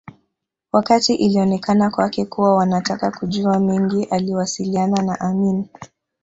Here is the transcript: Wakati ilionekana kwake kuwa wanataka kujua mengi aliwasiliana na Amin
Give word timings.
Wakati 0.71 1.15
ilionekana 1.15 1.89
kwake 1.91 2.25
kuwa 2.25 2.55
wanataka 2.55 3.11
kujua 3.11 3.59
mengi 3.59 4.03
aliwasiliana 4.05 5.01
na 5.03 5.19
Amin 5.19 5.65